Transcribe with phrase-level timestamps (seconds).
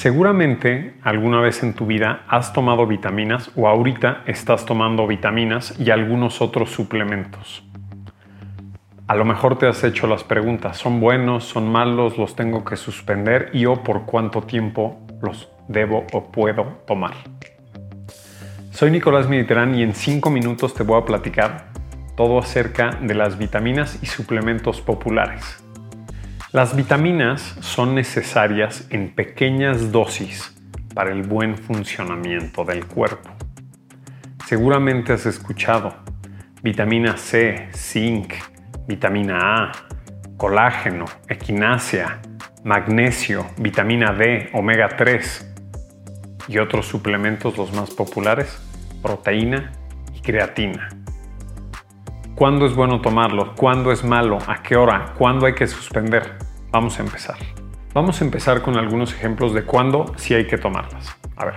[0.00, 5.90] Seguramente alguna vez en tu vida has tomado vitaminas o ahorita estás tomando vitaminas y
[5.90, 7.62] algunos otros suplementos.
[9.06, 12.78] A lo mejor te has hecho las preguntas, ¿son buenos, son malos, los tengo que
[12.78, 17.12] suspender y o por cuánto tiempo los debo o puedo tomar?
[18.70, 21.66] Soy Nicolás Mediterán y en 5 minutos te voy a platicar
[22.16, 25.62] todo acerca de las vitaminas y suplementos populares.
[26.52, 30.52] Las vitaminas son necesarias en pequeñas dosis
[30.94, 33.30] para el buen funcionamiento del cuerpo.
[34.46, 35.94] Seguramente has escuchado
[36.60, 38.32] vitamina C, zinc,
[38.88, 39.72] vitamina A,
[40.36, 42.20] colágeno, equinacia,
[42.64, 45.54] magnesio, vitamina D, omega 3
[46.48, 48.60] y otros suplementos los más populares,
[49.00, 49.70] proteína
[50.12, 50.99] y creatina.
[52.40, 53.54] ¿Cuándo es bueno tomarlo?
[53.54, 54.38] ¿Cuándo es malo?
[54.46, 55.12] ¿A qué hora?
[55.18, 56.38] ¿Cuándo hay que suspender?
[56.70, 57.36] Vamos a empezar.
[57.92, 61.18] Vamos a empezar con algunos ejemplos de cuándo sí hay que tomarlas.
[61.36, 61.56] A ver,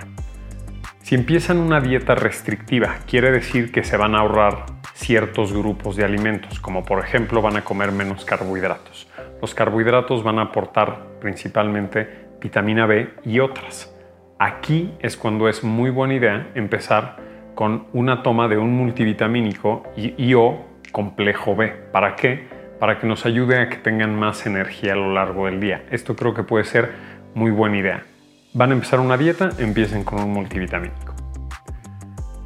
[1.00, 6.04] si empiezan una dieta restrictiva, quiere decir que se van a ahorrar ciertos grupos de
[6.04, 9.08] alimentos, como por ejemplo van a comer menos carbohidratos.
[9.40, 13.96] Los carbohidratos van a aportar principalmente vitamina B y otras.
[14.38, 17.16] Aquí es cuando es muy buena idea empezar
[17.54, 21.72] con una toma de un multivitamínico y, o complejo B.
[21.92, 22.46] ¿Para qué?
[22.78, 25.84] Para que nos ayude a que tengan más energía a lo largo del día.
[25.90, 26.92] Esto creo que puede ser
[27.34, 28.04] muy buena idea.
[28.52, 31.12] Van a empezar una dieta, empiecen con un multivitamínico.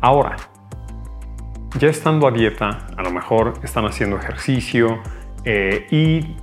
[0.01, 0.37] Ahora,
[1.79, 5.03] ya estando a dieta, a lo mejor están haciendo ejercicio
[5.45, 6.37] eh, y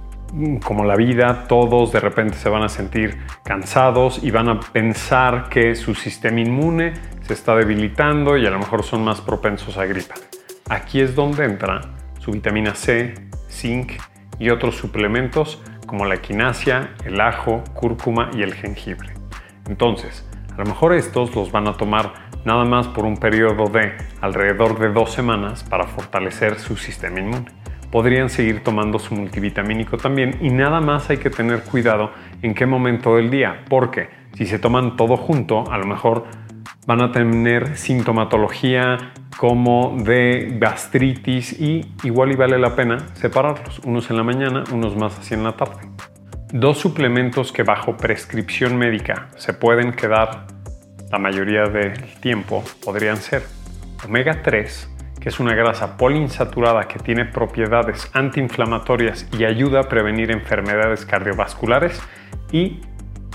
[0.64, 5.50] como la vida, todos de repente se van a sentir cansados y van a pensar
[5.50, 9.86] que su sistema inmune se está debilitando y a lo mejor son más propensos a
[9.86, 10.14] gripa.
[10.68, 11.82] Aquí es donde entra
[12.20, 13.14] su vitamina C,
[13.50, 13.92] zinc
[14.40, 19.10] y otros suplementos como la equinacia, el ajo, cúrcuma y el jengibre.
[19.70, 22.14] Entonces, a lo mejor estos los van a tomar
[22.46, 27.46] nada más por un periodo de alrededor de dos semanas para fortalecer su sistema inmune.
[27.92, 32.12] Podrían seguir tomando su multivitamínico también y nada más hay que tener cuidado
[32.42, 36.26] en qué momento del día, porque si se toman todo junto, a lo mejor
[36.88, 44.10] van a tener sintomatología como de gastritis y igual y vale la pena separarlos, unos
[44.10, 45.88] en la mañana, unos más así en la tarde.
[46.52, 50.48] Dos suplementos que bajo prescripción médica se pueden quedar
[51.12, 53.44] la mayoría del tiempo podrían ser
[54.06, 60.32] omega 3, que es una grasa poliinsaturada que tiene propiedades antiinflamatorias y ayuda a prevenir
[60.32, 62.02] enfermedades cardiovasculares,
[62.52, 62.80] y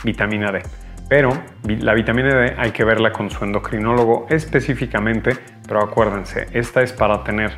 [0.05, 0.63] vitamina D.
[1.11, 1.33] Pero
[1.65, 7.25] la vitamina D hay que verla con su endocrinólogo específicamente, pero acuérdense, esta es para
[7.25, 7.51] tener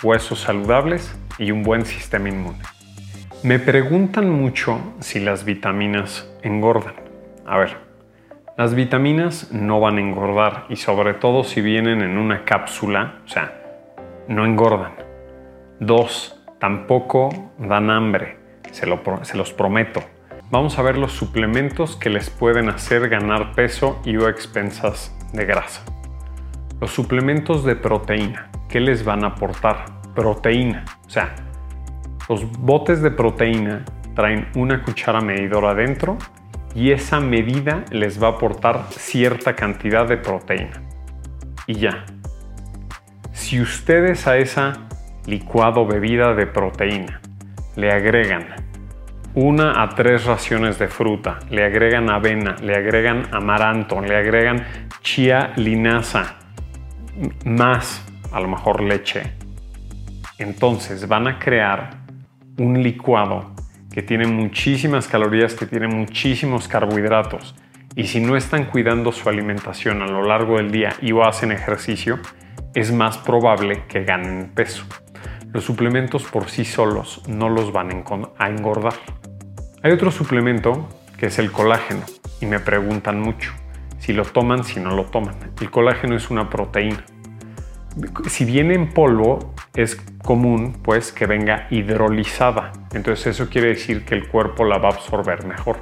[0.00, 2.60] huesos saludables y un buen sistema inmune.
[3.42, 6.94] Me preguntan mucho si las vitaminas engordan.
[7.46, 7.78] A ver,
[8.56, 13.28] las vitaminas no van a engordar y sobre todo si vienen en una cápsula, o
[13.28, 13.60] sea,
[14.28, 14.92] no engordan.
[15.80, 18.36] Dos, tampoco dan hambre,
[18.70, 18.86] se,
[19.22, 20.00] se los prometo
[20.50, 25.44] vamos a ver los suplementos que les pueden hacer ganar peso y o expensas de
[25.44, 25.84] grasa.
[26.80, 29.84] Los suplementos de proteína, ¿qué les van a aportar?
[30.14, 31.34] Proteína, o sea,
[32.28, 33.84] los botes de proteína
[34.14, 36.18] traen una cuchara medidora adentro
[36.74, 40.82] y esa medida les va a aportar cierta cantidad de proteína.
[41.66, 42.04] Y ya.
[43.32, 44.88] Si ustedes a esa
[45.26, 47.20] licuado bebida de proteína
[47.76, 48.59] le agregan
[49.34, 54.64] una a tres raciones de fruta, le agregan avena, le agregan amaranto, le agregan
[55.02, 56.36] chía linaza,
[57.44, 59.32] más a lo mejor leche.
[60.38, 61.90] Entonces van a crear
[62.58, 63.54] un licuado
[63.92, 67.54] que tiene muchísimas calorías, que tiene muchísimos carbohidratos.
[67.94, 71.52] Y si no están cuidando su alimentación a lo largo del día y o hacen
[71.52, 72.18] ejercicio,
[72.74, 74.84] es más probable que ganen peso.
[75.52, 78.04] Los suplementos por sí solos no los van
[78.38, 78.94] a engordar.
[79.82, 82.02] Hay otro suplemento que es el colágeno
[82.38, 83.50] y me preguntan mucho
[83.98, 85.36] si lo toman, si no lo toman.
[85.58, 87.02] El colágeno es una proteína.
[88.28, 92.72] Si viene en polvo, es común pues que venga hidrolizada.
[92.92, 95.78] Entonces eso quiere decir que el cuerpo la va a absorber mejor.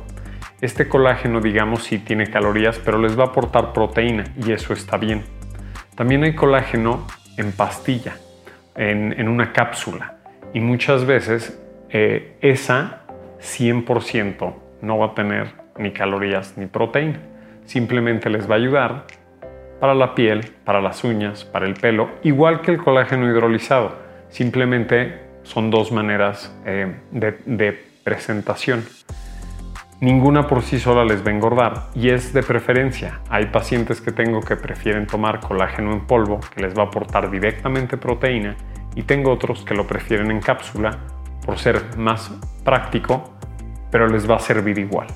[0.61, 4.97] Este colágeno, digamos, sí tiene calorías, pero les va a aportar proteína y eso está
[4.97, 5.25] bien.
[5.97, 7.05] También hay colágeno
[7.37, 8.17] en pastilla,
[8.77, 10.19] en, una cápsula.
[10.55, 11.61] Y muchas veces
[11.91, 12.98] eh, esa
[13.41, 17.21] 100% no va a tener ni calorías ni proteína.
[17.65, 19.05] Simplemente les va a ayudar
[19.81, 23.97] para la piel, para las uñas, para el pelo, igual que el colágeno hidrolizado.
[24.29, 27.73] Simplemente son dos maneras eh, de, de
[28.05, 28.85] presentación.
[30.01, 33.21] Ninguna por sí sola les va a engordar y es de preferencia.
[33.29, 37.31] Hay pacientes que tengo que prefieren tomar colágeno en polvo que les va a aportar
[37.31, 38.57] directamente proteína
[38.95, 40.99] y tengo otros que lo prefieren en cápsula
[41.49, 42.31] por ser más
[42.63, 43.33] práctico,
[43.91, 45.07] pero les va a servir igual.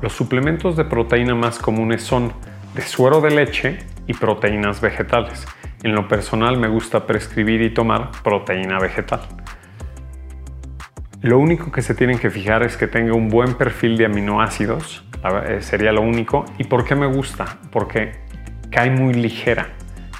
[0.00, 2.32] Los suplementos de proteína más comunes son
[2.72, 5.44] de suero de leche y proteínas vegetales.
[5.82, 9.22] En lo personal me gusta prescribir y tomar proteína vegetal.
[11.20, 15.04] Lo único que se tienen que fijar es que tenga un buen perfil de aminoácidos,
[15.48, 16.44] eh, sería lo único.
[16.58, 17.58] ¿Y por qué me gusta?
[17.72, 18.12] Porque
[18.70, 19.70] cae muy ligera.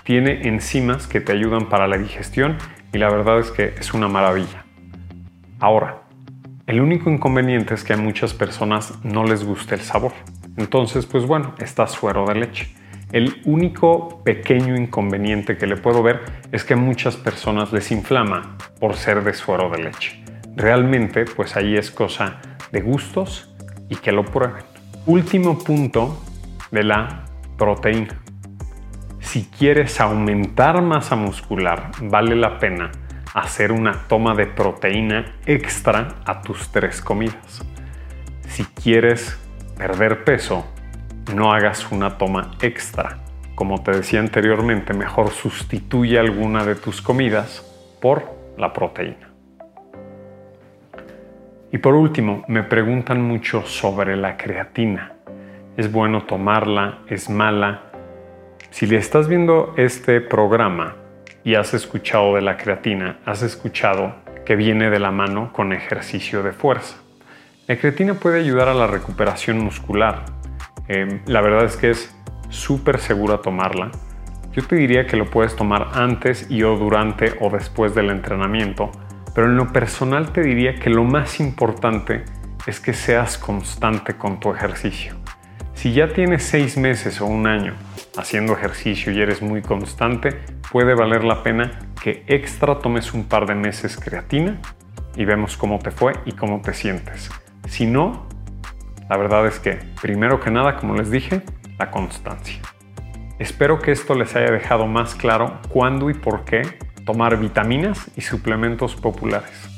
[0.03, 2.57] Tiene enzimas que te ayudan para la digestión
[2.93, 4.62] y la verdad es que es una maravilla.
[5.63, 6.03] Ahora,
[6.67, 10.11] el único inconveniente es que a muchas personas no les gusta el sabor.
[10.57, 12.75] Entonces, pues bueno, está suero de leche.
[13.13, 16.21] El único pequeño inconveniente que le puedo ver
[16.51, 20.25] es que a muchas personas les inflama por ser de suero de leche.
[20.57, 22.41] Realmente, pues ahí es cosa
[22.73, 23.55] de gustos
[23.89, 24.65] y que lo prueben.
[25.07, 26.25] Último punto
[26.73, 27.27] de la
[27.57, 28.21] proteína.
[29.21, 32.91] Si quieres aumentar masa muscular, vale la pena
[33.35, 37.65] hacer una toma de proteína extra a tus tres comidas.
[38.47, 39.39] Si quieres
[39.77, 40.67] perder peso,
[41.35, 43.19] no hagas una toma extra.
[43.55, 47.65] Como te decía anteriormente, mejor sustituye alguna de tus comidas
[48.01, 48.25] por
[48.59, 49.31] la proteína.
[51.71, 55.15] Y por último, me preguntan mucho sobre la creatina.
[55.77, 56.99] ¿Es bueno tomarla?
[57.09, 57.85] ¿Es mala?
[58.71, 60.97] Si le estás viendo este programa
[61.45, 66.43] y has escuchado de la creatina, has escuchado que viene de la mano con ejercicio
[66.43, 66.97] de fuerza.
[67.67, 70.25] La creatina puede ayudar a la recuperación muscular,
[70.89, 72.15] Em, la verdad es que es
[72.49, 73.91] súper segura tomarla.
[74.53, 78.91] Yo te diría que lo puedes tomar antes y o durante o después del entrenamiento,
[79.35, 82.25] pero en lo personal te diría que lo más importante
[82.67, 85.15] es que seas constante con tu ejercicio.
[85.75, 87.75] Si ya tienes seis meses o un año
[88.17, 90.41] haciendo ejercicio y eres muy constante,
[90.73, 91.71] puede valer la pena
[92.03, 94.59] que extra tomes un par de meses creatina
[95.15, 97.31] y vemos cómo te fue y cómo te sientes.
[97.69, 98.27] Si no,
[99.11, 101.43] la verdad es que, primero que nada, como les dije,
[101.79, 102.63] la constancia.
[103.39, 106.63] Espero que esto les haya dejado más claro cuándo y por qué
[107.05, 109.72] tomar vitaminas y suplementos populares.